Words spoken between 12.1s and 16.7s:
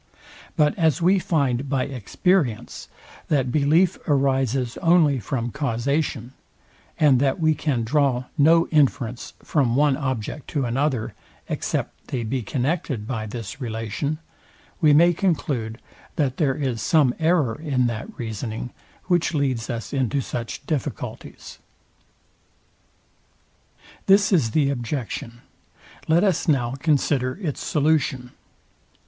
be connected by this relation, we may conclude, that there